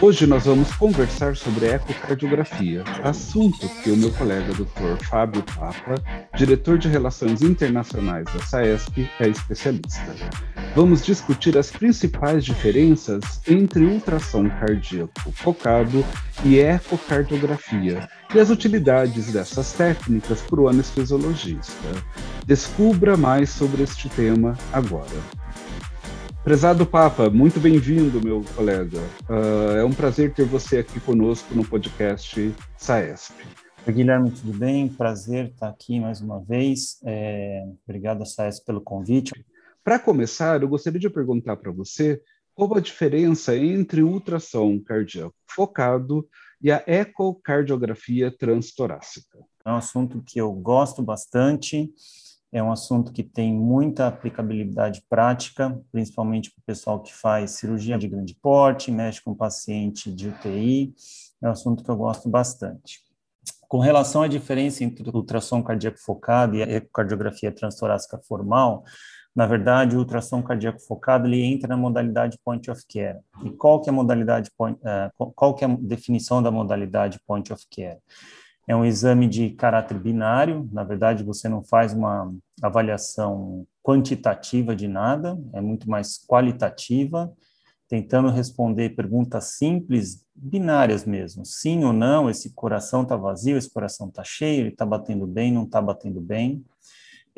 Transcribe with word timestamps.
Hoje 0.00 0.28
nós 0.28 0.44
vamos 0.44 0.70
conversar 0.76 1.34
sobre 1.34 1.66
ecocardiografia, 1.66 2.84
assunto 3.02 3.68
que 3.82 3.90
o 3.90 3.96
meu 3.96 4.12
colega 4.12 4.52
Dr. 4.54 5.04
Fábio 5.04 5.42
Papa, 5.42 5.96
diretor 6.36 6.78
de 6.78 6.86
Relações 6.86 7.42
Internacionais 7.42 8.24
da 8.26 8.38
SAESP, 8.38 9.10
é 9.18 9.28
especialista. 9.28 10.14
Vamos 10.76 11.04
discutir 11.04 11.58
as 11.58 11.72
principais 11.72 12.44
diferenças 12.44 13.40
entre 13.48 13.86
ultrassom 13.86 14.48
cardíaco 14.48 15.32
focado 15.32 16.04
e 16.44 16.60
ecocardiografia 16.60 18.08
e 18.32 18.38
as 18.38 18.50
utilidades 18.50 19.32
dessas 19.32 19.72
técnicas 19.72 20.40
para 20.42 20.60
o 20.60 20.68
anestesiologista. 20.68 21.88
Descubra 22.46 23.16
mais 23.16 23.50
sobre 23.50 23.82
este 23.82 24.08
tema 24.08 24.56
agora. 24.72 25.37
Prezado 26.48 26.86
Papa, 26.86 27.28
muito 27.28 27.60
bem-vindo, 27.60 28.24
meu 28.24 28.42
colega. 28.56 28.98
Uh, 29.28 29.76
é 29.76 29.84
um 29.84 29.92
prazer 29.92 30.32
ter 30.32 30.46
você 30.46 30.78
aqui 30.78 30.98
conosco 30.98 31.54
no 31.54 31.62
podcast 31.62 32.54
SAESP. 32.74 33.34
Oi, 33.86 33.92
Guilherme, 33.92 34.30
tudo 34.30 34.54
bem? 34.54 34.88
Prazer 34.88 35.48
estar 35.48 35.68
aqui 35.68 36.00
mais 36.00 36.22
uma 36.22 36.40
vez. 36.40 37.00
É... 37.04 37.66
Obrigado, 37.86 38.24
SAESP, 38.24 38.64
pelo 38.64 38.80
convite. 38.80 39.30
Para 39.84 39.98
começar, 39.98 40.62
eu 40.62 40.68
gostaria 40.70 40.98
de 40.98 41.10
perguntar 41.10 41.54
para 41.56 41.70
você 41.70 42.18
qual 42.54 42.74
a 42.78 42.80
diferença 42.80 43.54
entre 43.54 44.02
o 44.02 44.08
ultrassom 44.08 44.80
cardíaco 44.80 45.34
focado 45.46 46.26
e 46.62 46.72
a 46.72 46.82
ecocardiografia 46.86 48.34
transtorácica. 48.34 49.38
É 49.66 49.70
um 49.70 49.76
assunto 49.76 50.22
que 50.26 50.40
eu 50.40 50.50
gosto 50.54 51.02
bastante 51.02 51.92
é 52.52 52.62
um 52.62 52.72
assunto 52.72 53.12
que 53.12 53.22
tem 53.22 53.52
muita 53.52 54.06
aplicabilidade 54.06 55.02
prática, 55.08 55.78
principalmente 55.92 56.50
para 56.50 56.60
o 56.60 56.64
pessoal 56.64 57.02
que 57.02 57.14
faz 57.14 57.52
cirurgia 57.52 57.98
de 57.98 58.08
grande 58.08 58.34
porte, 58.34 58.90
mexe 58.90 59.22
com 59.22 59.34
paciente 59.34 60.12
de 60.12 60.28
UTI. 60.28 60.94
É 61.42 61.48
um 61.48 61.52
assunto 61.52 61.84
que 61.84 61.90
eu 61.90 61.96
gosto 61.96 62.28
bastante. 62.28 63.00
Com 63.68 63.78
relação 63.78 64.22
à 64.22 64.28
diferença 64.28 64.82
entre 64.82 65.08
ultrassom 65.10 65.62
cardíaco 65.62 65.98
focado 65.98 66.56
e 66.56 66.62
ecocardiografia 66.62 67.52
transtorácica 67.52 68.18
formal, 68.26 68.82
na 69.36 69.46
verdade, 69.46 69.94
o 69.94 70.00
ultrassom 70.00 70.42
cardíaco 70.42 70.80
focado 70.80 71.28
ele 71.28 71.42
entra 71.42 71.68
na 71.68 71.76
modalidade 71.76 72.38
point 72.42 72.68
of 72.70 72.82
care. 72.88 73.20
E 73.44 73.50
qual 73.50 73.80
que 73.80 73.90
é 73.90 73.92
a 73.92 73.94
modalidade 73.94 74.50
point, 74.56 74.76
uh, 74.80 75.32
qual 75.34 75.54
que 75.54 75.64
é 75.64 75.68
a 75.68 75.76
definição 75.80 76.42
da 76.42 76.50
modalidade 76.50 77.20
point 77.26 77.52
of 77.52 77.64
care? 77.70 77.98
É 78.68 78.76
um 78.76 78.84
exame 78.84 79.26
de 79.26 79.48
caráter 79.50 79.98
binário, 79.98 80.68
na 80.70 80.84
verdade, 80.84 81.24
você 81.24 81.48
não 81.48 81.64
faz 81.64 81.94
uma 81.94 82.30
avaliação 82.62 83.66
quantitativa 83.82 84.76
de 84.76 84.86
nada, 84.86 85.38
é 85.54 85.60
muito 85.62 85.88
mais 85.88 86.18
qualitativa, 86.28 87.32
tentando 87.88 88.28
responder 88.28 88.90
perguntas 88.90 89.56
simples, 89.56 90.22
binárias 90.34 91.06
mesmo. 91.06 91.46
Sim 91.46 91.82
ou 91.84 91.94
não, 91.94 92.28
esse 92.28 92.52
coração 92.52 93.02
está 93.02 93.16
vazio, 93.16 93.56
esse 93.56 93.72
coração 93.72 94.08
está 94.08 94.22
cheio, 94.22 94.60
ele 94.60 94.68
está 94.68 94.84
batendo 94.84 95.26
bem, 95.26 95.50
não 95.50 95.64
está 95.64 95.80
batendo 95.80 96.20
bem. 96.20 96.62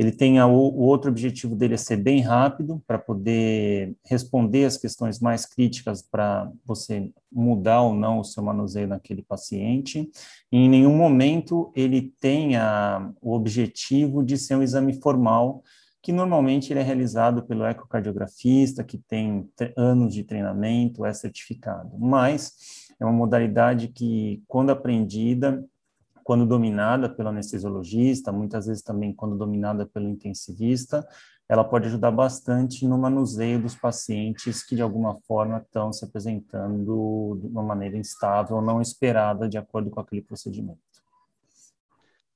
Ele 0.01 0.13
tem 0.13 0.41
o 0.41 0.51
outro 0.51 1.11
objetivo 1.11 1.55
dele 1.55 1.75
é 1.75 1.77
ser 1.77 1.99
bem 1.99 2.23
rápido 2.23 2.83
para 2.87 2.99
poder 2.99 3.95
responder 4.07 4.65
as 4.65 4.79
questões 4.79 5.21
mais 5.21 5.45
críticas 5.45 6.01
para 6.01 6.51
você 6.65 7.13
mudar 7.31 7.83
ou 7.83 7.93
não 7.93 8.21
o 8.21 8.25
seu 8.25 8.43
manuseio 8.43 8.89
naquele 8.89 9.21
paciente. 9.23 10.11
E 10.51 10.57
em 10.57 10.71
nenhum 10.71 10.97
momento 10.97 11.71
ele 11.77 12.15
tem 12.19 12.57
a, 12.57 13.13
o 13.21 13.35
objetivo 13.35 14.25
de 14.25 14.39
ser 14.39 14.57
um 14.57 14.63
exame 14.63 14.95
formal, 15.03 15.63
que 16.03 16.13
normalmente 16.13 16.73
ele 16.73 16.81
é 16.81 16.83
realizado 16.83 17.43
pelo 17.43 17.67
ecocardiografista, 17.67 18.83
que 18.83 18.97
tem 18.97 19.47
anos 19.77 20.15
de 20.15 20.25
treinamento, 20.25 21.05
é 21.05 21.13
certificado. 21.13 21.99
Mas 21.99 22.55
é 22.99 23.05
uma 23.05 23.13
modalidade 23.13 23.89
que, 23.89 24.43
quando 24.49 24.71
aprendida, 24.71 25.63
quando 26.31 26.47
dominada 26.47 27.09
pelo 27.09 27.31
anestesiologista, 27.31 28.31
muitas 28.31 28.67
vezes 28.69 28.85
também 28.85 29.13
quando 29.13 29.37
dominada 29.37 29.85
pelo 29.85 30.09
intensivista, 30.09 31.05
ela 31.49 31.65
pode 31.65 31.89
ajudar 31.89 32.13
bastante 32.13 32.87
no 32.87 32.97
manuseio 32.97 33.61
dos 33.61 33.75
pacientes 33.75 34.63
que 34.65 34.77
de 34.77 34.81
alguma 34.81 35.21
forma 35.23 35.59
estão 35.59 35.93
se 35.93 36.05
apresentando 36.05 37.37
de 37.41 37.49
uma 37.49 37.65
maneira 37.65 37.97
instável 37.97 38.59
ou 38.59 38.63
não 38.63 38.81
esperada 38.81 39.49
de 39.49 39.59
acordo 39.59 39.91
com 39.91 39.99
aquele 39.99 40.23
procedimento. 40.23 40.79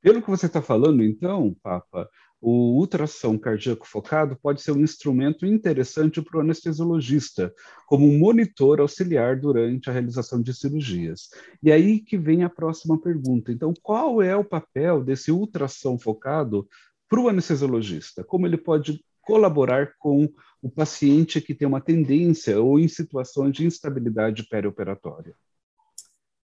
Pelo 0.03 0.21
que 0.21 0.28
você 0.28 0.47
está 0.47 0.61
falando, 0.61 1.00
então, 1.05 1.55
Papa, 1.62 2.11
o 2.40 2.78
ultrassom 2.78 3.38
cardíaco 3.38 3.86
focado 3.86 4.36
pode 4.36 4.60
ser 4.60 4.72
um 4.72 4.80
instrumento 4.80 5.46
interessante 5.46 6.20
para 6.20 6.38
o 6.38 6.40
anestesiologista, 6.40 7.52
como 7.86 8.06
um 8.06 8.18
monitor 8.18 8.80
auxiliar 8.80 9.40
durante 9.40 9.88
a 9.88 9.92
realização 9.92 10.42
de 10.42 10.52
cirurgias. 10.52 11.30
E 11.62 11.72
aí 11.72 12.00
que 12.00 12.18
vem 12.18 12.44
a 12.44 12.50
próxima 12.50 13.00
pergunta. 13.00 13.50
Então, 13.50 13.72
qual 13.82 14.20
é 14.20 14.36
o 14.36 14.44
papel 14.44 15.02
desse 15.02 15.32
ultrassom 15.32 15.98
focado 15.98 16.68
para 17.08 17.20
o 17.20 17.28
anestesiologista? 17.28 18.22
Como 18.22 18.46
ele 18.46 18.58
pode 18.58 19.02
colaborar 19.22 19.94
com 19.98 20.28
o 20.60 20.70
paciente 20.70 21.40
que 21.40 21.54
tem 21.54 21.66
uma 21.66 21.80
tendência 21.80 22.60
ou 22.60 22.78
em 22.78 22.88
situações 22.88 23.54
de 23.54 23.66
instabilidade 23.66 24.46
perioperatória? 24.48 25.34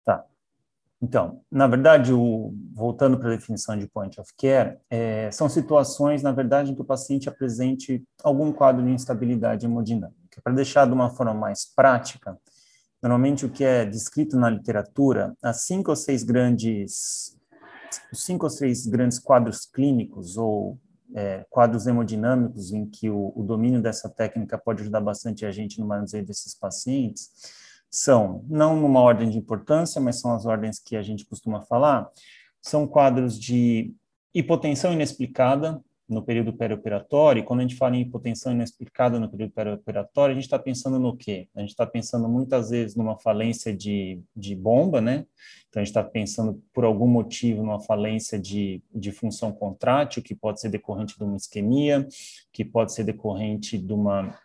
Tá. 0.06 0.26
Então, 1.02 1.42
na 1.52 1.66
verdade, 1.66 2.14
o, 2.14 2.54
voltando 2.74 3.18
para 3.18 3.34
a 3.34 3.36
definição 3.36 3.76
de 3.76 3.88
point 3.88 4.22
of 4.22 4.32
care, 4.38 4.78
é, 4.88 5.32
são 5.32 5.50
situações, 5.50 6.22
na 6.22 6.32
verdade, 6.32 6.72
em 6.72 6.76
que 6.76 6.82
o 6.82 6.86
paciente 6.86 7.28
apresente 7.28 8.04
algum 8.24 8.54
quadro 8.54 8.86
de 8.86 8.92
instabilidade 8.92 9.66
hemodinâmica. 9.66 10.42
Para 10.44 10.54
deixar 10.54 10.86
de 10.86 10.94
uma 10.94 11.10
forma 11.10 11.34
mais 11.34 11.66
prática, 11.66 12.38
normalmente 13.02 13.46
o 13.48 13.50
que 13.50 13.64
é 13.64 13.84
descrito 13.84 14.38
na 14.38 14.50
literatura, 14.50 15.36
as 15.42 15.64
cinco 15.64 15.90
ou 15.90 15.96
seis 15.96 16.24
grandes, 16.24 17.36
cinco 18.14 18.46
ou 18.46 18.50
seis 18.52 18.86
grandes 18.86 19.18
quadros 19.18 19.66
clínicos 19.66 20.38
ou 20.38 20.78
é, 21.16 21.44
quadros 21.50 21.88
hemodinâmicos 21.88 22.72
em 22.72 22.86
que 22.86 23.10
o, 23.10 23.34
o 23.36 23.44
domínio 23.44 23.82
dessa 23.82 24.08
técnica 24.08 24.56
pode 24.56 24.84
ajudar 24.84 25.02
bastante 25.02 25.48
a 25.48 25.52
gente 25.52 25.80
no 25.80 25.88
manuseio 25.88 26.26
desses 26.26 26.54
pacientes, 26.54 27.32
são, 27.92 28.46
não 28.48 28.80
numa 28.80 29.02
ordem 29.02 29.30
de 29.30 29.38
importância, 29.38 30.00
mas 30.00 30.20
são 30.22 30.34
as 30.34 30.46
ordens 30.46 30.80
que 30.80 30.96
a 30.96 31.04
gente 31.04 31.26
costuma 31.26 31.62
falar, 31.62 32.10
são 32.62 32.88
quadros 32.88 33.38
de 33.38 33.94
hipotensão 34.34 34.94
inexplicada 34.94 35.84
no 36.08 36.22
período 36.22 36.52
perioperatório, 36.52 37.40
e 37.40 37.44
quando 37.44 37.60
a 37.60 37.64
gente 37.64 37.76
fala 37.76 37.96
em 37.96 38.02
hipotensão 38.02 38.52
inexplicada 38.52 39.18
no 39.18 39.30
período 39.30 39.52
perioperatório, 39.52 40.34
a 40.34 40.36
gente 40.36 40.44
está 40.44 40.60
pensando 40.60 41.00
no 41.00 41.16
quê? 41.16 41.48
A 41.56 41.62
gente 41.62 41.70
está 41.70 41.86
pensando 41.86 42.28
muitas 42.28 42.70
vezes 42.70 42.96
numa 42.98 43.18
falência 43.18 43.74
de, 43.74 44.22
de 44.36 44.54
bomba, 44.54 45.00
né? 45.00 45.26
Então, 45.70 45.80
a 45.82 45.86
gente 45.86 45.88
está 45.88 46.04
pensando, 46.04 46.62
por 46.74 46.84
algum 46.84 47.08
motivo, 47.08 47.64
numa 47.64 47.80
falência 47.80 48.38
de, 48.38 48.84
de 48.94 49.10
função 49.14 49.54
contrátil, 49.54 50.22
que 50.22 50.36
pode 50.36 50.60
ser 50.60 50.68
decorrente 50.68 51.18
de 51.18 51.24
uma 51.24 51.38
isquemia, 51.38 52.06
que 52.52 52.66
pode 52.66 52.94
ser 52.94 53.06
decorrente 53.06 53.78
de 53.78 53.94
uma 53.94 54.38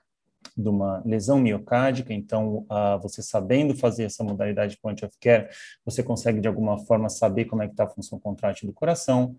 de 0.57 0.69
uma 0.69 1.03
lesão 1.05 1.39
miocárdica, 1.39 2.13
então 2.13 2.67
uh, 2.71 3.01
você 3.01 3.23
sabendo 3.23 3.75
fazer 3.75 4.05
essa 4.05 4.23
modalidade 4.23 4.77
point 4.79 5.05
of 5.05 5.15
care, 5.21 5.49
você 5.85 6.03
consegue 6.03 6.41
de 6.41 6.49
alguma 6.49 6.79
forma 6.79 7.09
saber 7.09 7.47
como 7.47 7.63
é 7.63 7.67
que 7.67 7.73
está 7.73 7.85
a 7.85 7.89
função 7.89 8.19
contrátil 8.19 8.67
do 8.67 8.75
coração. 8.75 9.37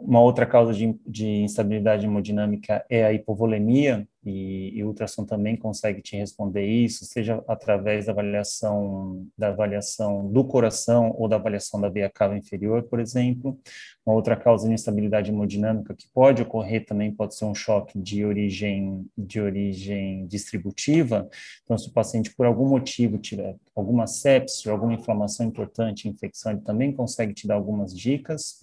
Uma 0.00 0.20
outra 0.20 0.46
causa 0.46 0.72
de, 0.72 0.98
de 1.06 1.26
instabilidade 1.42 2.06
hemodinâmica 2.06 2.84
é 2.88 3.04
a 3.04 3.12
hipovolemia, 3.12 4.06
e, 4.28 4.76
e 4.76 4.84
o 4.84 4.88
ultrassom 4.88 5.24
também 5.24 5.56
consegue 5.56 6.02
te 6.02 6.16
responder 6.16 6.66
isso, 6.66 7.04
seja 7.04 7.42
através 7.48 8.06
da 8.06 8.12
avaliação 8.12 9.26
da 9.36 9.48
avaliação 9.48 10.30
do 10.30 10.44
coração 10.44 11.14
ou 11.16 11.28
da 11.28 11.36
avaliação 11.36 11.80
da 11.80 11.88
veia 11.88 12.10
cava 12.10 12.36
inferior, 12.36 12.82
por 12.82 13.00
exemplo. 13.00 13.58
Uma 14.04 14.14
outra 14.14 14.36
causa 14.36 14.66
de 14.66 14.74
instabilidade 14.74 15.30
hemodinâmica 15.30 15.94
que 15.94 16.08
pode 16.12 16.42
ocorrer 16.42 16.84
também 16.84 17.12
pode 17.12 17.34
ser 17.36 17.44
um 17.44 17.54
choque 17.54 17.98
de 17.98 18.24
origem 18.24 19.06
de 19.16 19.40
origem 19.40 20.26
distributiva. 20.26 21.28
Então, 21.64 21.78
se 21.78 21.88
o 21.88 21.92
paciente 21.92 22.34
por 22.34 22.46
algum 22.46 22.68
motivo 22.68 23.18
tiver 23.18 23.56
alguma 23.74 24.06
sepse, 24.06 24.68
alguma 24.68 24.94
inflamação 24.94 25.46
importante, 25.46 26.08
infecção, 26.08 26.52
ele 26.52 26.60
também 26.62 26.92
consegue 26.92 27.32
te 27.32 27.46
dar 27.46 27.54
algumas 27.54 27.96
dicas. 27.96 28.58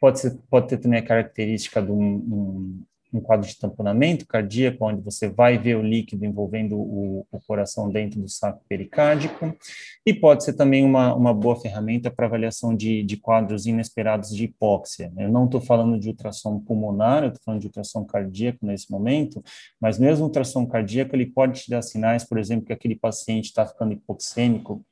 Pode 0.00 0.20
ser 0.20 0.38
pode 0.50 0.68
ter 0.68 0.78
também 0.78 0.98
a 0.98 1.04
característica 1.04 1.82
de 1.82 1.90
um, 1.90 2.00
um 2.00 2.82
um 3.16 3.20
quadro 3.20 3.46
de 3.46 3.56
tamponamento 3.56 4.26
cardíaco, 4.26 4.84
onde 4.84 5.00
você 5.00 5.28
vai 5.28 5.58
ver 5.58 5.76
o 5.76 5.82
líquido 5.82 6.24
envolvendo 6.24 6.76
o, 6.76 7.26
o 7.30 7.40
coração 7.46 7.88
dentro 7.88 8.20
do 8.20 8.28
saco 8.28 8.62
pericárdico, 8.68 9.56
e 10.04 10.12
pode 10.12 10.44
ser 10.44 10.54
também 10.54 10.84
uma, 10.84 11.14
uma 11.14 11.32
boa 11.32 11.56
ferramenta 11.56 12.10
para 12.10 12.26
avaliação 12.26 12.74
de, 12.74 13.02
de 13.02 13.16
quadros 13.16 13.66
inesperados 13.66 14.30
de 14.30 14.44
hipóxia. 14.44 15.12
Eu 15.16 15.30
não 15.30 15.46
estou 15.46 15.60
falando 15.60 15.98
de 15.98 16.08
ultrassom 16.08 16.58
pulmonar, 16.60 17.22
eu 17.22 17.28
estou 17.28 17.42
falando 17.44 17.60
de 17.60 17.66
ultrassom 17.66 18.04
cardíaco 18.04 18.64
nesse 18.64 18.90
momento, 18.90 19.42
mas 19.80 19.98
mesmo 19.98 20.24
o 20.24 20.28
ultrassom 20.28 20.66
cardíaco, 20.66 21.14
ele 21.14 21.26
pode 21.26 21.62
te 21.62 21.70
dar 21.70 21.82
sinais, 21.82 22.24
por 22.24 22.38
exemplo, 22.38 22.66
que 22.66 22.72
aquele 22.72 22.96
paciente 22.96 23.46
está 23.46 23.66
ficando 23.66 23.92
hipoxêmico 23.92 24.84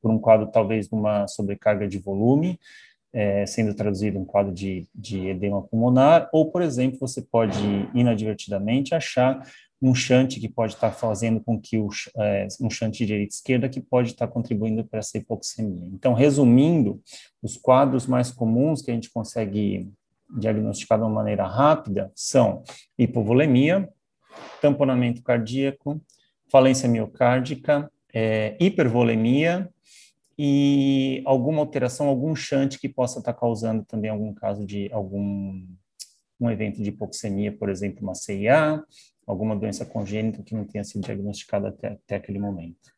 por 0.00 0.10
um 0.10 0.18
quadro 0.18 0.46
talvez 0.46 0.88
de 0.88 0.94
uma 0.94 1.28
sobrecarga 1.28 1.86
de 1.86 1.98
volume, 1.98 2.58
é, 3.12 3.44
sendo 3.46 3.74
traduzido 3.74 4.18
um 4.18 4.24
quadro 4.24 4.52
de, 4.52 4.86
de 4.94 5.28
edema 5.28 5.62
pulmonar, 5.62 6.28
ou, 6.32 6.50
por 6.50 6.62
exemplo, 6.62 6.98
você 7.00 7.20
pode 7.22 7.58
inadvertidamente 7.94 8.94
achar 8.94 9.44
um 9.82 9.94
shunt 9.94 10.38
que 10.38 10.48
pode 10.48 10.74
estar 10.74 10.92
fazendo 10.92 11.40
com 11.40 11.58
que 11.58 11.78
o, 11.78 11.88
é, 12.18 12.46
um 12.60 12.68
shunt 12.68 12.98
de 12.98 13.06
direita 13.06 13.34
esquerda 13.34 13.68
que 13.68 13.80
pode 13.80 14.10
estar 14.10 14.28
contribuindo 14.28 14.84
para 14.84 14.98
essa 14.98 15.16
hipoxemia. 15.16 15.88
Então, 15.92 16.12
resumindo, 16.12 17.00
os 17.42 17.56
quadros 17.56 18.06
mais 18.06 18.30
comuns 18.30 18.82
que 18.82 18.90
a 18.90 18.94
gente 18.94 19.10
consegue 19.10 19.90
diagnosticar 20.38 20.98
de 20.98 21.04
uma 21.04 21.10
maneira 21.10 21.46
rápida 21.46 22.12
são 22.14 22.62
hipovolemia, 22.98 23.88
tamponamento 24.60 25.22
cardíaco, 25.22 26.00
falência 26.50 26.88
miocárdica, 26.88 27.90
é, 28.12 28.56
hipervolemia 28.60 29.68
e 30.42 31.22
alguma 31.26 31.60
alteração, 31.60 32.08
algum 32.08 32.34
shunt 32.34 32.78
que 32.78 32.88
possa 32.88 33.18
estar 33.18 33.34
causando 33.34 33.84
também 33.84 34.10
algum 34.10 34.32
caso 34.32 34.64
de 34.64 34.90
algum 34.90 35.66
um 36.40 36.50
evento 36.50 36.82
de 36.82 36.88
hipoxemia, 36.88 37.54
por 37.54 37.68
exemplo, 37.68 38.00
uma 38.00 38.14
CIA, 38.14 38.82
alguma 39.26 39.54
doença 39.54 39.84
congênita 39.84 40.42
que 40.42 40.54
não 40.54 40.64
tenha 40.64 40.82
sido 40.82 41.04
diagnosticada 41.04 41.68
até, 41.68 41.88
até 41.88 42.16
aquele 42.16 42.38
momento. 42.38 42.90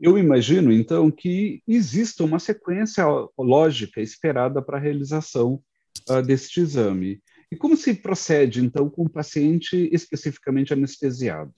Eu 0.00 0.16
imagino, 0.16 0.72
então, 0.72 1.10
que 1.10 1.62
exista 1.68 2.24
uma 2.24 2.38
sequência 2.38 3.04
lógica 3.36 4.00
esperada 4.00 4.62
para 4.62 4.78
a 4.78 4.80
realização 4.80 5.62
uh, 6.08 6.22
deste 6.22 6.60
exame. 6.60 7.22
E 7.52 7.56
como 7.56 7.76
se 7.76 7.92
procede, 7.92 8.64
então, 8.64 8.88
com 8.88 9.02
o 9.02 9.10
paciente 9.10 9.90
especificamente 9.92 10.72
anestesiado? 10.72 11.52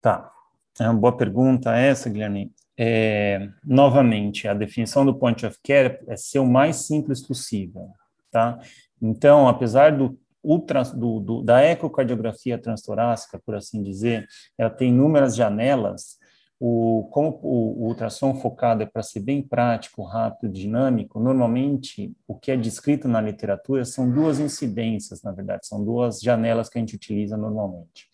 Tá. 0.00 0.32
É 0.80 0.88
uma 0.88 0.98
boa 0.98 1.16
pergunta 1.16 1.76
essa, 1.76 2.10
Guilherme 2.10 2.52
é, 2.76 3.48
novamente, 3.64 4.48
a 4.48 4.54
definição 4.54 5.04
do 5.04 5.14
point 5.14 5.44
of 5.46 5.58
care 5.62 6.00
é 6.08 6.16
ser 6.16 6.40
o 6.40 6.46
mais 6.46 6.76
simples 6.76 7.24
possível, 7.24 7.88
tá? 8.30 8.58
Então, 9.00 9.48
apesar 9.48 9.96
do, 9.96 10.18
ultra, 10.42 10.82
do, 10.82 11.20
do 11.20 11.42
da 11.42 11.62
ecocardiografia 11.62 12.58
transtorácica, 12.58 13.40
por 13.44 13.54
assim 13.54 13.82
dizer, 13.82 14.26
ela 14.58 14.70
tem 14.70 14.90
inúmeras 14.90 15.36
janelas, 15.36 16.18
o, 16.58 17.08
como 17.10 17.38
o, 17.42 17.84
o 17.84 17.88
ultrassom 17.88 18.34
focado 18.34 18.82
é 18.82 18.86
para 18.86 19.02
ser 19.02 19.20
bem 19.20 19.42
prático, 19.42 20.02
rápido, 20.02 20.52
dinâmico, 20.52 21.20
normalmente 21.20 22.12
o 22.26 22.34
que 22.34 22.50
é 22.50 22.56
descrito 22.56 23.06
na 23.06 23.20
literatura 23.20 23.84
são 23.84 24.10
duas 24.10 24.38
incidências, 24.38 25.22
na 25.22 25.30
verdade, 25.30 25.66
são 25.66 25.84
duas 25.84 26.20
janelas 26.20 26.68
que 26.68 26.78
a 26.78 26.80
gente 26.80 26.96
utiliza 26.96 27.36
normalmente. 27.36 28.08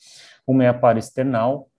Uma 0.47 0.65
é 0.65 0.69
a 0.69 0.75
parasternal, 0.75 1.70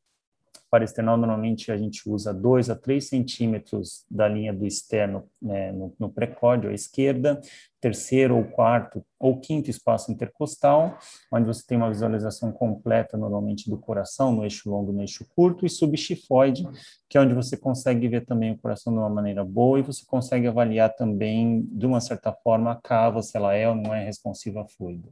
para 0.72 0.86
external, 0.86 1.18
normalmente 1.18 1.70
a 1.70 1.76
gente 1.76 2.10
usa 2.10 2.34
2 2.34 2.70
a 2.70 2.76
3 2.76 3.06
centímetros 3.06 4.06
da 4.10 4.26
linha 4.26 4.54
do 4.54 4.66
externo 4.66 5.30
né, 5.42 5.74
no, 5.74 5.94
no 6.00 6.10
precórdio 6.10 6.70
à 6.70 6.74
esquerda, 6.74 7.42
terceiro 7.82 8.38
ou 8.38 8.44
quarto 8.44 9.04
ou 9.20 9.40
quinto 9.40 9.70
espaço 9.70 10.12
intercostal, 10.12 10.98
onde 11.32 11.46
você 11.46 11.64
tem 11.66 11.78
uma 11.78 11.90
visualização 11.90 12.52
completa, 12.52 13.18
normalmente, 13.18 13.70
do 13.70 13.78
coração, 13.78 14.32
no 14.32 14.44
eixo 14.44 14.70
longo 14.70 14.92
no 14.92 15.02
eixo 15.02 15.26
curto, 15.36 15.66
e 15.66 15.70
subchifoide, 15.70 16.68
que 17.10 17.18
é 17.18 17.22
onde 17.22 17.34
você 17.34 17.58
consegue 17.58 18.08
ver 18.08 18.26
também 18.26 18.52
o 18.52 18.58
coração 18.58 18.94
de 18.94 19.00
uma 19.00 19.10
maneira 19.10 19.44
boa 19.44 19.80
e 19.80 19.84
você 19.84 20.04
consegue 20.06 20.48
avaliar 20.48 20.96
também, 20.96 21.68
de 21.72 21.86
uma 21.86 22.00
certa 22.00 22.32
forma, 22.32 22.72
a 22.72 22.76
cava, 22.76 23.22
se 23.22 23.36
ela 23.36 23.54
é 23.54 23.68
ou 23.68 23.76
não 23.76 23.94
é 23.94 24.04
responsiva 24.04 24.62
a 24.62 24.68
fluido. 24.68 25.10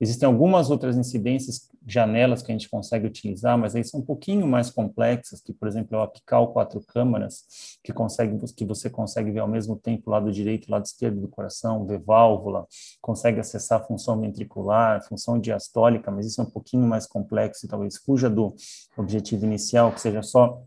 Existem 0.00 0.26
algumas 0.26 0.70
outras 0.70 0.96
incidências, 0.96 1.70
janelas 1.86 2.42
que 2.42 2.52
a 2.52 2.54
gente 2.54 2.68
consegue 2.68 3.06
utilizar, 3.06 3.56
mas 3.56 3.74
aí 3.74 3.82
são 3.82 4.00
um 4.00 4.04
pouquinho 4.04 4.46
mais 4.46 4.70
complexas, 4.70 5.40
que, 5.40 5.52
por 5.52 5.66
exemplo, 5.66 5.96
é 5.96 5.98
o 5.98 6.02
apical 6.02 6.52
quatro 6.52 6.80
câmaras, 6.80 7.78
que, 7.82 7.92
consegue, 7.92 8.36
que 8.54 8.64
você 8.64 8.90
consegue 8.90 9.30
ver 9.30 9.40
ao 9.40 9.48
mesmo 9.48 9.76
tempo 9.76 10.04
o 10.06 10.10
lado 10.10 10.30
direito 10.30 10.66
e 10.66 10.68
o 10.68 10.72
lado 10.72 10.84
esquerdo 10.84 11.20
do 11.20 11.28
coração, 11.28 11.86
ver 11.86 11.99
válvula, 12.00 12.66
consegue 13.00 13.40
acessar 13.40 13.80
a 13.80 13.84
função 13.84 14.20
ventricular, 14.20 15.02
função 15.06 15.38
diastólica, 15.38 16.10
mas 16.10 16.26
isso 16.26 16.40
é 16.40 16.44
um 16.44 16.50
pouquinho 16.50 16.86
mais 16.86 17.06
complexo 17.06 17.64
e 17.64 17.68
talvez 17.68 17.96
fuja 17.96 18.28
do 18.28 18.54
objetivo 18.96 19.44
inicial, 19.44 19.92
que 19.92 20.00
seja 20.00 20.22
só 20.22 20.62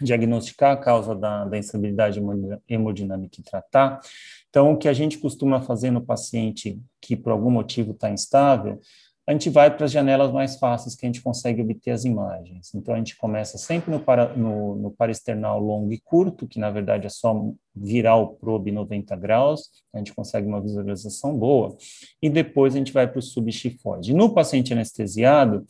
diagnosticar 0.00 0.72
a 0.72 0.76
causa 0.76 1.14
da, 1.14 1.44
da 1.44 1.58
instabilidade 1.58 2.20
hemodinâmica 2.68 3.40
e 3.40 3.44
tratar. 3.44 4.00
Então, 4.48 4.72
o 4.72 4.76
que 4.76 4.88
a 4.88 4.92
gente 4.92 5.18
costuma 5.18 5.60
fazer 5.60 5.90
no 5.90 6.00
paciente 6.00 6.80
que 7.00 7.16
por 7.16 7.32
algum 7.32 7.50
motivo 7.50 7.92
está 7.92 8.10
instável 8.10 8.80
a 9.28 9.32
gente 9.32 9.50
vai 9.50 9.70
para 9.70 9.84
as 9.84 9.92
janelas 9.92 10.32
mais 10.32 10.56
fáceis 10.58 10.94
que 10.94 11.04
a 11.04 11.08
gente 11.08 11.20
consegue 11.20 11.60
obter 11.60 11.90
as 11.90 12.06
imagens. 12.06 12.74
Então, 12.74 12.94
a 12.94 12.96
gente 12.96 13.14
começa 13.14 13.58
sempre 13.58 13.90
no, 13.90 14.00
para, 14.00 14.34
no, 14.34 14.74
no 14.74 14.90
parasternal 14.90 15.60
longo 15.60 15.92
e 15.92 16.00
curto, 16.00 16.48
que 16.48 16.58
na 16.58 16.70
verdade 16.70 17.04
é 17.04 17.10
só 17.10 17.52
virar 17.76 18.16
o 18.16 18.28
probe 18.28 18.72
90 18.72 19.14
graus, 19.16 19.68
a 19.92 19.98
gente 19.98 20.14
consegue 20.14 20.46
uma 20.46 20.62
visualização 20.62 21.36
boa, 21.38 21.76
e 22.22 22.30
depois 22.30 22.74
a 22.74 22.78
gente 22.78 22.90
vai 22.90 23.06
para 23.06 23.18
o 23.18 23.22
subchifoide. 23.22 24.14
No 24.14 24.32
paciente 24.32 24.72
anestesiado, 24.72 25.66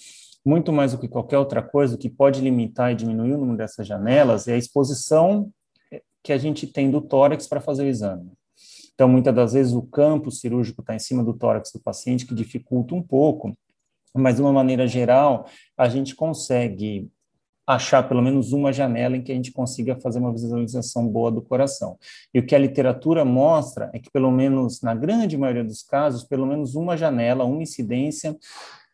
muito 0.47 0.73
mais 0.73 0.93
do 0.93 0.99
que 0.99 1.09
qualquer 1.09 1.39
outra 1.39 1.61
coisa, 1.61 1.97
o 1.97 1.99
que 1.99 2.09
pode 2.09 2.41
limitar 2.41 2.93
e 2.93 2.95
diminuir 2.95 3.33
o 3.33 3.39
número 3.39 3.59
dessas 3.59 3.85
janelas 3.85 4.47
é 4.47 4.55
a 4.55 4.57
exposição 4.57 5.51
que 6.23 6.33
a 6.33 6.39
gente 6.39 6.65
tem 6.65 6.93
do 6.93 7.01
tórax 7.01 7.49
para 7.49 7.61
fazer 7.61 7.83
o 7.83 7.89
exame. 7.89 8.38
Então, 8.99 9.09
muitas 9.09 9.33
das 9.33 9.53
vezes, 9.53 9.75
o 9.75 9.83
campo 9.83 10.29
cirúrgico 10.29 10.81
está 10.81 10.93
em 10.93 10.99
cima 10.99 11.23
do 11.23 11.33
tórax 11.33 11.71
do 11.71 11.79
paciente, 11.79 12.27
que 12.27 12.35
dificulta 12.35 12.97
um 12.97 13.03
pouco, 13.03 13.57
mas, 14.13 14.35
de 14.35 14.43
uma 14.43 14.53
maneira 14.53 14.89
geral, 14.89 15.47
a 15.77 15.89
gente 15.89 16.17
consegue 16.17 17.09
achar 17.65 18.09
pelo 18.09 18.21
menos 18.21 18.53
uma 18.53 18.73
janela 18.73 19.17
em 19.17 19.23
que 19.23 19.31
a 19.31 19.35
gente 19.37 19.53
consiga 19.53 19.95
fazer 20.01 20.19
uma 20.19 20.33
visualização 20.33 21.07
boa 21.07 21.31
do 21.31 21.41
coração. 21.41 21.97
E 22.35 22.41
o 22.41 22.45
que 22.45 22.57
a 22.57 22.59
literatura 22.59 23.25
mostra 23.25 23.89
é 23.95 24.01
que, 24.01 24.11
pelo 24.11 24.33
menos 24.33 24.83
na 24.83 24.97
grande 24.97 25.39
maioria 25.39 25.63
dos 25.63 25.85
casos, 25.85 26.25
pelo 26.25 26.45
menos 26.45 26.75
uma 26.75 26.97
janela, 26.97 27.45
uma 27.45 27.63
incidência, 27.63 28.37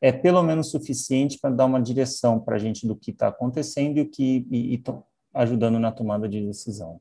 é 0.02 0.12
pelo 0.12 0.42
menos 0.42 0.70
suficiente 0.70 1.38
para 1.40 1.48
dar 1.54 1.64
uma 1.64 1.80
direção 1.80 2.38
para 2.38 2.56
a 2.56 2.58
gente 2.58 2.86
do 2.86 2.94
que 2.94 3.10
está 3.10 3.28
acontecendo 3.28 3.96
e 3.96 4.00
o 4.02 4.10
que 4.10 4.46
e, 4.50 4.74
e 4.74 4.82
ajudando 5.32 5.78
na 5.78 5.90
tomada 5.90 6.28
de 6.28 6.44
decisão 6.44 7.00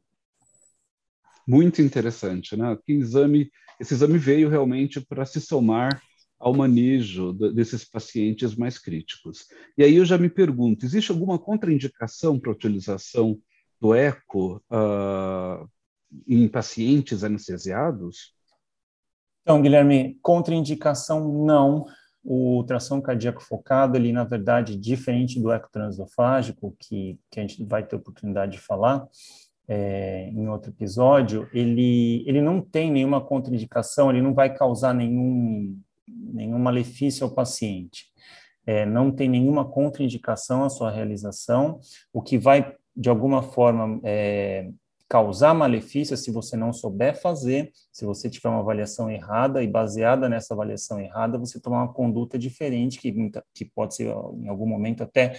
muito 1.48 1.82
interessante, 1.82 2.56
né? 2.56 2.78
Que 2.86 2.94
exame, 2.94 3.52
esse 3.80 3.94
exame 3.94 4.18
veio 4.18 4.50
realmente 4.50 5.02
para 5.02 5.26
se 5.26 5.42
somar 5.42 6.02
ao 6.40 6.54
manejo 6.54 7.32
desses 7.34 7.86
pacientes 7.86 8.54
mais 8.56 8.78
críticos. 8.78 9.48
E 9.78 9.84
aí 9.84 9.96
eu 9.96 10.04
já 10.04 10.18
me 10.18 10.30
pergunto, 10.30 10.86
existe 10.86 11.10
alguma 11.10 11.40
contraindicação 11.40 12.38
para 12.38 12.52
a 12.52 12.54
utilização 12.54 13.40
do 13.80 13.94
eco 13.94 14.62
uh, 14.70 15.70
em 16.28 16.48
pacientes 16.48 17.24
anestesiados? 17.24 18.36
Então, 19.42 19.62
Guilherme, 19.62 20.18
contraindicação 20.22 21.46
não. 21.46 21.86
O 22.24 22.58
ultrassom 22.58 23.02
cardíaco 23.02 23.44
focado, 23.44 23.98
ele, 23.98 24.14
na 24.14 24.24
verdade, 24.24 24.78
diferente 24.78 25.42
do 25.42 25.52
eco 25.52 25.70
transofágico, 25.70 26.76
que, 26.80 27.20
que 27.30 27.40
a 27.40 27.44
gente 27.44 27.62
vai 27.66 27.86
ter 27.86 27.98
oportunidade 27.98 28.54
de 28.54 28.60
falar, 28.60 29.06
é, 29.68 30.30
em 30.30 30.48
outro 30.48 30.72
episódio, 30.72 31.48
ele, 31.54 32.24
ele 32.28 32.42
não 32.42 32.62
tem 32.62 32.92
nenhuma 32.92 33.22
contraindicação, 33.22 34.10
ele 34.10 34.22
não 34.22 34.34
vai 34.34 34.54
causar 34.54 34.94
nenhum, 34.94 35.78
nenhum 36.08 36.60
malefício 36.60 37.26
ao 37.26 37.34
paciente. 37.34 38.12
É, 38.66 38.86
não 38.86 39.12
tem 39.12 39.30
nenhuma 39.30 39.66
contraindicação 39.66 40.64
à 40.64 40.70
sua 40.70 40.90
realização, 40.90 41.80
o 42.14 42.22
que 42.22 42.38
vai, 42.38 42.76
de 42.96 43.10
alguma 43.10 43.42
forma, 43.42 44.00
é, 44.04 44.70
causar 45.14 45.54
malefício 45.54 46.18
se 46.18 46.32
você 46.32 46.58
não 46.58 46.74
souber 46.74 47.22
fazer, 47.22 47.72
se 47.92 48.04
você 48.04 48.30
tiver 48.30 48.50
uma 48.50 48.62
avaliação 48.62 49.12
errada 49.12 49.62
e 49.62 49.68
baseada 49.68 50.28
nessa 50.28 50.56
avaliação 50.56 51.00
errada, 51.00 51.38
você 51.38 51.60
tomar 51.60 51.84
uma 51.84 51.94
conduta 51.94 52.40
diferente, 52.40 52.98
que, 52.98 53.14
que 53.54 53.66
pode 53.66 53.96
ser, 53.96 54.08
em 54.08 54.48
algum 54.48 54.66
momento, 54.66 55.04
até 55.04 55.38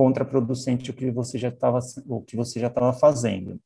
contraproducente 0.00 0.90
o 0.90 0.94
que 0.94 1.10
você 1.10 1.36
já 1.36 1.50
estava 1.50 1.78
o 2.08 2.22
que 2.22 2.34
você 2.34 2.58
já 2.58 2.68
estava 2.68 2.90
fazendo. 2.90 3.60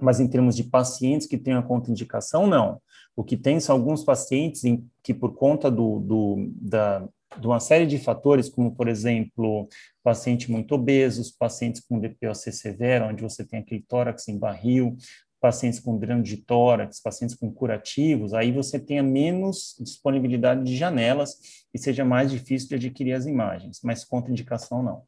Mas 0.00 0.18
em 0.18 0.26
termos 0.26 0.56
de 0.56 0.64
pacientes 0.64 1.26
que 1.26 1.36
têm 1.36 1.52
a 1.52 1.62
contraindicação, 1.62 2.46
não. 2.46 2.80
O 3.14 3.22
que 3.22 3.36
tem 3.36 3.60
são 3.60 3.76
alguns 3.76 4.02
pacientes 4.02 4.64
em, 4.64 4.88
que, 5.02 5.12
por 5.12 5.34
conta 5.34 5.70
do, 5.70 6.00
do, 6.00 6.50
da, 6.56 7.06
de 7.38 7.46
uma 7.46 7.60
série 7.60 7.84
de 7.84 7.98
fatores, 7.98 8.48
como, 8.48 8.74
por 8.74 8.88
exemplo, 8.88 9.68
paciente 10.02 10.50
muito 10.50 10.74
obesos, 10.74 11.30
pacientes 11.30 11.82
com 11.86 12.00
DPOC 12.00 12.50
severo, 12.50 13.08
onde 13.08 13.22
você 13.22 13.44
tem 13.44 13.58
aquele 13.58 13.84
tórax 13.86 14.26
em 14.28 14.38
barril, 14.38 14.96
pacientes 15.38 15.80
com 15.80 15.98
dreno 15.98 16.22
de 16.22 16.38
tórax, 16.38 16.98
pacientes 16.98 17.36
com 17.36 17.52
curativos, 17.52 18.32
aí 18.32 18.50
você 18.50 18.78
tenha 18.78 19.02
menos 19.02 19.76
disponibilidade 19.78 20.64
de 20.64 20.78
janelas 20.78 21.38
e 21.74 21.78
seja 21.78 22.06
mais 22.06 22.30
difícil 22.30 22.70
de 22.70 22.74
adquirir 22.76 23.12
as 23.12 23.26
imagens, 23.26 23.80
mas 23.84 24.02
contraindicação 24.02 24.82
não. 24.82 25.02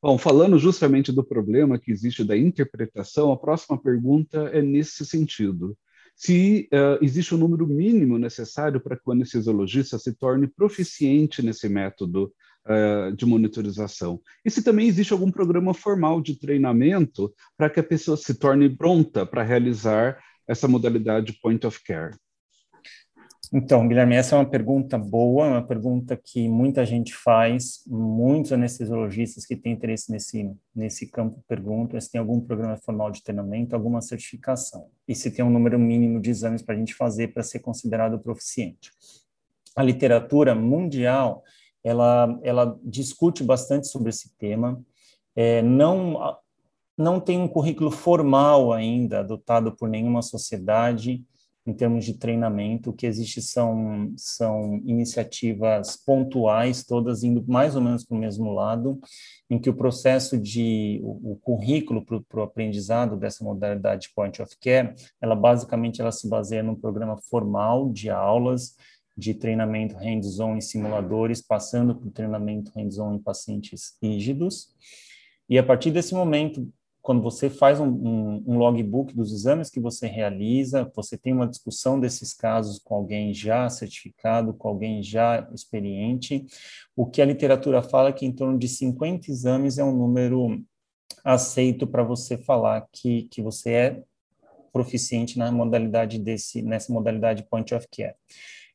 Bom, 0.00 0.16
falando 0.16 0.58
justamente 0.60 1.10
do 1.10 1.24
problema 1.24 1.78
que 1.78 1.90
existe 1.90 2.22
da 2.22 2.36
interpretação, 2.36 3.32
a 3.32 3.36
próxima 3.36 3.76
pergunta 3.76 4.48
é 4.52 4.62
nesse 4.62 5.04
sentido. 5.04 5.76
Se 6.14 6.68
uh, 6.72 7.04
existe 7.04 7.34
o 7.34 7.36
um 7.36 7.40
número 7.40 7.66
mínimo 7.66 8.16
necessário 8.16 8.80
para 8.80 8.96
que 8.96 9.02
o 9.06 9.12
anestesiologista 9.12 9.98
se 9.98 10.14
torne 10.14 10.46
proficiente 10.46 11.42
nesse 11.42 11.68
método 11.68 12.32
uh, 12.66 13.14
de 13.16 13.26
monitorização. 13.26 14.20
E 14.44 14.50
se 14.50 14.62
também 14.62 14.86
existe 14.86 15.12
algum 15.12 15.32
programa 15.32 15.74
formal 15.74 16.20
de 16.20 16.38
treinamento 16.38 17.34
para 17.56 17.68
que 17.68 17.80
a 17.80 17.84
pessoa 17.84 18.16
se 18.16 18.34
torne 18.34 18.68
pronta 18.68 19.26
para 19.26 19.42
realizar 19.42 20.16
essa 20.46 20.68
modalidade 20.68 21.36
point 21.42 21.66
of 21.66 21.82
care. 21.82 22.16
Então, 23.50 23.88
Guilherme, 23.88 24.14
essa 24.14 24.36
é 24.36 24.38
uma 24.38 24.48
pergunta 24.48 24.98
boa, 24.98 25.46
uma 25.46 25.66
pergunta 25.66 26.14
que 26.16 26.46
muita 26.46 26.84
gente 26.84 27.14
faz, 27.14 27.82
muitos 27.86 28.52
anestesiologistas 28.52 29.46
que 29.46 29.56
têm 29.56 29.72
interesse 29.72 30.12
nesse, 30.12 30.54
nesse 30.74 31.06
campo 31.06 31.42
perguntam 31.48 31.98
se 31.98 32.10
tem 32.10 32.18
algum 32.18 32.40
programa 32.40 32.76
formal 32.76 33.10
de 33.10 33.22
treinamento, 33.22 33.74
alguma 33.74 34.02
certificação, 34.02 34.88
e 35.06 35.14
se 35.14 35.30
tem 35.30 35.42
um 35.42 35.50
número 35.50 35.78
mínimo 35.78 36.20
de 36.20 36.28
exames 36.28 36.60
para 36.60 36.74
a 36.74 36.78
gente 36.78 36.94
fazer 36.94 37.28
para 37.28 37.42
ser 37.42 37.60
considerado 37.60 38.18
proficiente. 38.18 38.90
A 39.74 39.82
literatura 39.82 40.54
mundial 40.54 41.42
ela, 41.82 42.38
ela 42.42 42.78
discute 42.82 43.42
bastante 43.42 43.86
sobre 43.86 44.10
esse 44.10 44.36
tema. 44.36 44.82
É, 45.34 45.62
não, 45.62 46.36
não 46.96 47.18
tem 47.18 47.40
um 47.40 47.48
currículo 47.48 47.90
formal 47.90 48.72
ainda 48.72 49.20
adotado 49.20 49.74
por 49.74 49.88
nenhuma 49.88 50.20
sociedade 50.20 51.24
em 51.68 51.74
termos 51.74 52.06
de 52.06 52.14
treinamento. 52.14 52.88
O 52.88 52.92
que 52.94 53.06
existe 53.06 53.42
são, 53.42 54.10
são 54.16 54.80
iniciativas 54.86 55.96
pontuais, 55.96 56.82
todas 56.82 57.22
indo 57.22 57.44
mais 57.46 57.76
ou 57.76 57.82
menos 57.82 58.06
para 58.06 58.16
o 58.16 58.18
mesmo 58.18 58.50
lado, 58.54 58.98
em 59.50 59.58
que 59.58 59.68
o 59.68 59.74
processo 59.74 60.38
de, 60.38 60.98
o, 61.02 61.32
o 61.32 61.36
currículo 61.36 62.02
para 62.02 62.40
o 62.40 62.42
aprendizado 62.42 63.18
dessa 63.18 63.44
modalidade 63.44 64.10
point 64.14 64.40
of 64.40 64.56
care, 64.58 64.94
ela 65.20 65.36
basicamente 65.36 66.00
ela 66.00 66.10
se 66.10 66.26
baseia 66.26 66.62
num 66.62 66.74
programa 66.74 67.18
formal 67.28 67.92
de 67.92 68.08
aulas, 68.08 68.74
de 69.14 69.34
treinamento 69.34 69.94
hands-on 69.96 70.56
em 70.56 70.62
simuladores, 70.62 71.42
passando 71.42 71.94
por 71.94 72.10
treinamento 72.10 72.72
hands-on 72.74 73.12
em 73.12 73.18
pacientes 73.18 73.94
rígidos. 74.02 74.68
E 75.50 75.58
a 75.58 75.62
partir 75.62 75.90
desse 75.90 76.14
momento, 76.14 76.66
quando 77.08 77.22
você 77.22 77.48
faz 77.48 77.80
um, 77.80 77.88
um, 77.88 78.44
um, 78.46 78.58
logbook 78.58 79.16
dos 79.16 79.32
exames 79.32 79.70
que 79.70 79.80
você 79.80 80.06
realiza, 80.06 80.92
você 80.94 81.16
tem 81.16 81.32
uma 81.32 81.48
discussão 81.48 81.98
desses 81.98 82.34
casos 82.34 82.78
com 82.78 82.96
alguém 82.96 83.32
já 83.32 83.66
certificado, 83.70 84.52
com 84.52 84.68
alguém 84.68 85.02
já 85.02 85.48
experiente, 85.54 86.44
o 86.94 87.06
que 87.06 87.22
a 87.22 87.24
literatura 87.24 87.80
fala 87.80 88.10
é 88.10 88.12
que 88.12 88.26
em 88.26 88.32
torno 88.32 88.58
de 88.58 88.68
50 88.68 89.30
exames 89.30 89.78
é 89.78 89.84
um 89.84 89.96
número 89.96 90.62
aceito 91.24 91.86
para 91.86 92.02
você 92.02 92.36
falar 92.36 92.86
que, 92.92 93.22
que 93.30 93.40
você 93.40 93.70
é 93.70 94.02
proficiente 94.70 95.38
na 95.38 95.50
modalidade 95.50 96.18
desse, 96.18 96.60
nessa 96.60 96.92
modalidade 96.92 97.42
point 97.48 97.74
of 97.74 97.88
care. 97.90 98.16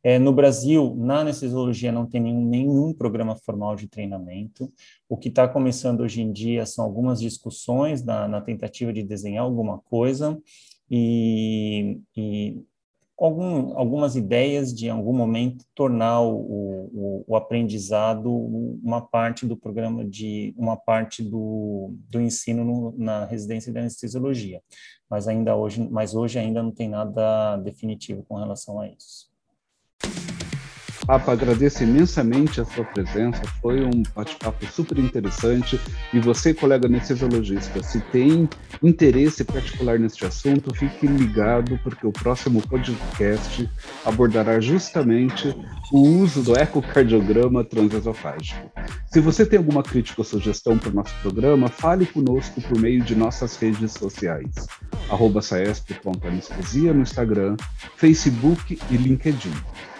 É, 0.03 0.19
no 0.19 0.33
Brasil, 0.33 0.93
na 0.97 1.19
anestesiologia, 1.19 1.89
não 1.89 2.05
tem 2.05 2.19
nenhum, 2.19 2.45
nenhum 2.45 2.93
programa 2.93 3.37
formal 3.37 3.73
de 3.75 3.87
treinamento. 3.87 4.71
O 5.07 5.15
que 5.15 5.29
está 5.29 5.47
começando 5.47 6.01
hoje 6.01 6.21
em 6.21 6.31
dia 6.31 6.65
são 6.65 6.83
algumas 6.83 7.21
discussões 7.21 8.03
na, 8.03 8.27
na 8.27 8.41
tentativa 8.41 8.91
de 8.91 9.01
desenhar 9.01 9.45
alguma 9.45 9.79
coisa 9.79 10.37
e, 10.91 12.01
e 12.17 12.61
algum, 13.17 13.77
algumas 13.77 14.17
ideias 14.17 14.73
de, 14.73 14.87
em 14.87 14.89
algum 14.89 15.13
momento, 15.13 15.65
tornar 15.73 16.19
o, 16.19 16.35
o, 16.35 17.23
o, 17.25 17.35
aprendizado 17.37 18.29
uma 18.29 18.99
parte 18.99 19.45
do 19.45 19.55
programa 19.55 20.03
de, 20.03 20.53
uma 20.57 20.75
parte 20.75 21.23
do, 21.23 21.95
do 22.09 22.19
ensino 22.19 22.65
no, 22.65 22.93
na 22.97 23.23
residência 23.25 23.71
de 23.71 23.79
anestesiologia. 23.79 24.61
Mas 25.09 25.29
ainda 25.29 25.55
hoje, 25.55 25.87
mas 25.89 26.13
hoje 26.13 26.37
ainda 26.39 26.61
não 26.61 26.71
tem 26.71 26.89
nada 26.89 27.55
definitivo 27.57 28.23
com 28.23 28.35
relação 28.35 28.81
a 28.81 28.89
isso. 28.89 29.32
Papa, 31.05 31.33
agradeço 31.33 31.83
imensamente 31.83 32.61
a 32.61 32.65
sua 32.65 32.85
presença, 32.85 33.41
foi 33.61 33.83
um 33.83 34.03
bate-papo 34.15 34.65
super 34.67 34.97
interessante. 34.97 35.79
E 36.13 36.19
você, 36.19 36.53
colega 36.53 36.87
anestesiologista, 36.87 37.83
se 37.83 37.99
tem 37.99 38.47
interesse 38.81 39.43
particular 39.43 39.99
neste 39.99 40.25
assunto, 40.25 40.73
fique 40.73 41.05
ligado, 41.05 41.77
porque 41.83 42.07
o 42.07 42.11
próximo 42.11 42.61
podcast 42.61 43.69
abordará 44.05 44.61
justamente 44.61 45.53
o 45.91 45.99
uso 45.99 46.41
do 46.41 46.57
ecocardiograma 46.57 47.65
transesofágico. 47.65 48.71
Se 49.11 49.19
você 49.19 49.45
tem 49.45 49.57
alguma 49.57 49.83
crítica 49.83 50.21
ou 50.21 50.25
sugestão 50.25 50.77
para 50.77 50.89
o 50.89 50.93
nosso 50.93 51.13
programa, 51.21 51.67
fale 51.67 52.05
conosco 52.05 52.61
por 52.61 52.79
meio 52.79 53.03
de 53.03 53.13
nossas 53.13 53.57
redes 53.57 53.91
sociais, 53.91 54.53
arroba 55.09 55.41
saesp.anestesia 55.41 56.93
no 56.93 57.01
Instagram, 57.01 57.57
Facebook 57.97 58.79
e 58.89 58.95
LinkedIn 58.95 59.51